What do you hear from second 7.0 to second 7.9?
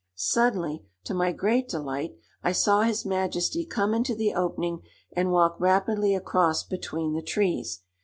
the trees.